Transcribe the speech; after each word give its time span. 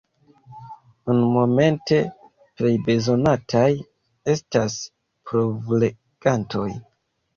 Nunmomente 1.09 1.99
plej 2.61 2.73
bezonataj 2.87 3.69
estas 4.37 4.79
provlegantoj. 5.33 6.69